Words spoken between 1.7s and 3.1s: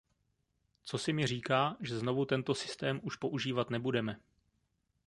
že znovu tento systém